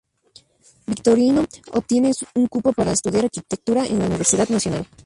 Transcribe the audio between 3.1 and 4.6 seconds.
arquitectura en la Universidad